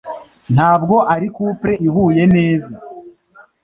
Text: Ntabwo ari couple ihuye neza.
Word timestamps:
Ntabwo 0.55 0.95
ari 1.13 1.27
couple 1.35 1.73
ihuye 1.87 2.23
neza. 2.35 2.73